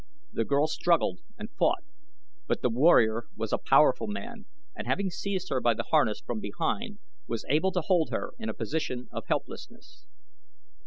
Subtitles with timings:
[0.33, 1.83] The girl struggled and fought,
[2.47, 6.39] but the warrior was a powerful man and having seized her by the harness from
[6.39, 10.07] behind was able to hold her in a position of helplessness.